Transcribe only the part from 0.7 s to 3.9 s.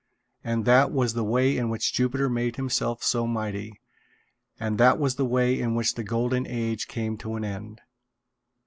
was the way in which Jupiter made himself so mighty;